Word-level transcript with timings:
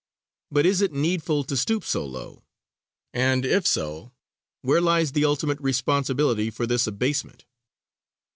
But 0.49 0.65
is 0.65 0.81
it 0.81 0.93
needful 0.93 1.43
to 1.43 1.55
stoop 1.55 1.83
so 1.83 2.03
low, 2.03 2.43
and 3.13 3.45
if 3.45 3.67
so, 3.67 4.13
where 4.63 4.81
lies 4.81 5.11
the 5.11 5.25
ultimate 5.25 5.59
responsibility 5.61 6.49
for 6.49 6.65
this 6.65 6.87
abasement? 6.87 7.45